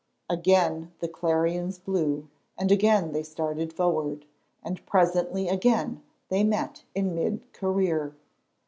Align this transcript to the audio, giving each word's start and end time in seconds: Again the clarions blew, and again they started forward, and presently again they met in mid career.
Again 0.31 0.93
the 0.99 1.07
clarions 1.07 1.77
blew, 1.77 2.27
and 2.57 2.71
again 2.71 3.11
they 3.11 3.21
started 3.21 3.71
forward, 3.71 4.25
and 4.63 4.83
presently 4.87 5.47
again 5.47 6.01
they 6.29 6.43
met 6.43 6.85
in 6.95 7.13
mid 7.13 7.53
career. 7.53 8.15